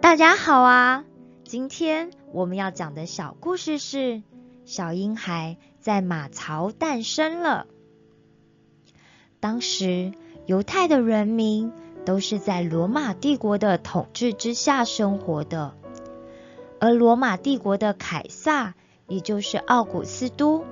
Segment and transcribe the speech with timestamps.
[0.00, 1.04] 大家好啊！
[1.44, 4.22] 今天我们要讲的小故事是：
[4.64, 7.66] 小婴孩在马槽诞生了。
[9.40, 10.12] 当时
[10.46, 11.70] 犹太的人民
[12.06, 15.74] 都是在罗马帝国的统治之下生活的，
[16.80, 18.74] 而罗马帝国的凯撒，
[19.06, 20.64] 也就是奥古斯都，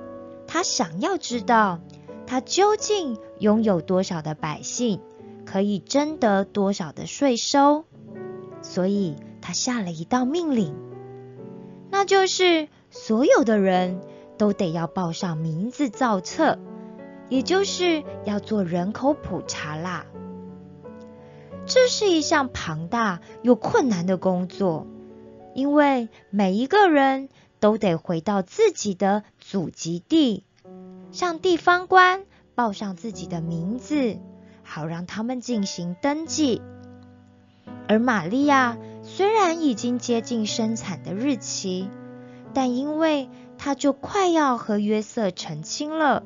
[0.47, 1.79] 他想要知道
[2.25, 4.99] 他究竟拥有多少的百姓，
[5.45, 7.85] 可以征得多少的税收，
[8.61, 10.75] 所以他下了一道命令，
[11.89, 14.01] 那就是所有的人
[14.37, 16.59] 都得要报上名字造册。
[17.29, 20.07] 也就是要做人口普查啦，
[21.67, 24.87] 这是一项庞大又困难的工作，
[25.53, 27.29] 因为每一个人
[27.59, 30.43] 都得回到自己的祖籍地，
[31.11, 34.17] 向地方官报上自己的名字，
[34.63, 36.63] 好让他们进行登记。
[37.89, 41.89] 而玛利亚虽然已经接近生产的日期，
[42.53, 46.23] 但因为她就快要和约瑟成亲了。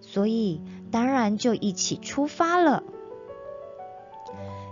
[0.00, 2.82] 所以，当然就一起出发了。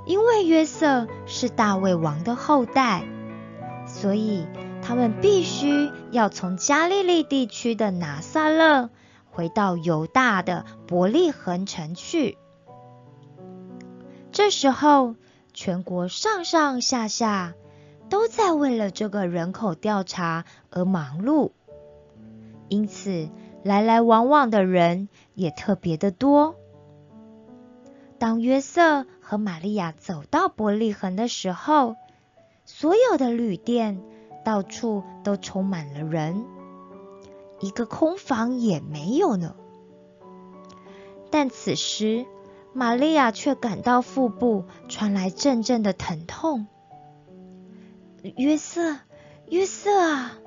[0.06, 3.05] 因为约瑟是大卫王的后代，
[3.86, 4.47] 所以
[4.80, 8.88] 他们必须要从加利利地区的拿撒勒
[9.30, 12.38] 回到犹大的伯利恒城去。
[14.33, 15.14] 这时候，
[15.55, 17.55] 全国上上下下
[18.08, 21.53] 都在为了这个人口调查而忙碌，
[22.69, 23.28] 因此。
[23.64, 26.56] 来来往往的人也特别的多。
[28.19, 31.94] 当约瑟和玛利亚走到伯利恒的时候，
[32.64, 34.03] 所有的旅店
[34.44, 36.44] 到处都充满了人，
[37.61, 39.54] 一个空房也没有呢。
[41.31, 42.27] 但此时，
[42.72, 46.66] 玛利亚却感到腹部传来阵阵的疼痛。
[48.37, 48.99] 约瑟，
[49.49, 50.38] 约瑟啊，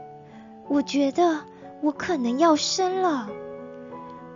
[0.70, 1.46] 我觉得。
[1.82, 3.30] 我可能要生了，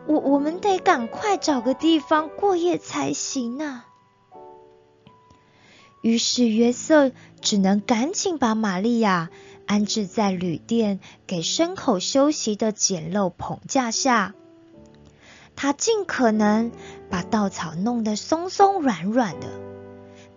[0.06, 3.86] 我我们得赶快找个地方过夜才行呢。
[6.04, 7.12] 于是约瑟
[7.42, 9.32] 只能赶紧把玛利亚
[9.66, 14.36] 安置在旅店给牲口休息的简陋棚架下。
[15.62, 16.72] 他尽可能
[17.10, 19.48] 把稻草弄得松松软软的，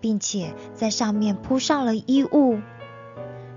[0.01, 2.61] 并且在上面铺上了衣物。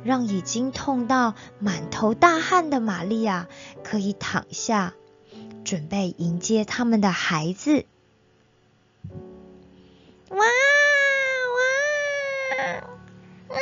[0.03, 3.47] 让已经痛到满头大汗的玛利亚
[3.83, 4.93] 可以躺下，
[5.63, 7.87] 准备迎接他们的孩子。
[10.29, 10.45] 哇哇
[13.47, 13.57] 哇哇！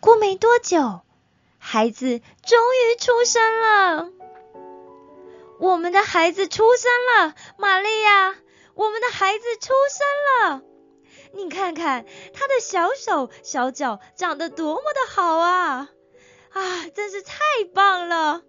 [0.00, 1.00] 过没多久，
[1.56, 4.19] 孩子终于出生了。
[5.60, 8.34] 我们的孩子出生了，玛利亚，
[8.74, 10.62] 我们的孩子出生了。
[11.34, 15.90] 你看看他的小手小脚长得多么的好啊！
[16.50, 17.34] 啊，真是太
[17.74, 18.42] 棒了！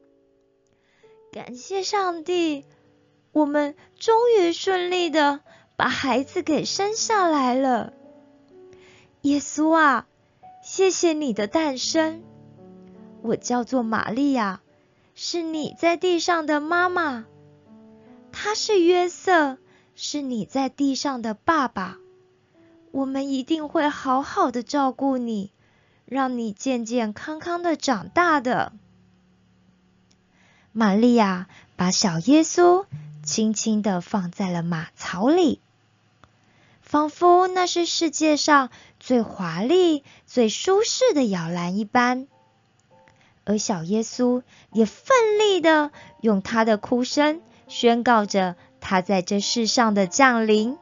[1.34, 2.66] 感谢上帝，
[3.34, 5.42] 我们终于顺利的
[5.76, 7.92] 把孩子给生下来了。
[9.24, 10.08] 耶稣啊，
[10.64, 12.24] 谢谢你的诞生。
[13.22, 14.62] 我叫做玛利亚，
[15.24, 17.28] 是你在地上的妈妈。
[18.32, 19.60] 他是约瑟，
[19.94, 22.00] 是你在地上的爸爸。
[22.90, 25.52] 我们一定会好好的照顾你，
[26.06, 28.74] 让你健健康康的长大的。
[30.72, 32.88] 玛利亚把小耶稣
[33.22, 35.62] 轻轻的放在了马槽里，
[36.82, 42.28] 仿佛那是世界上最华丽、最舒适的摇篮一般。
[43.52, 45.92] 而小耶稣也奋力的
[46.22, 50.78] 用他的哭声宣告着他在这世上的降临。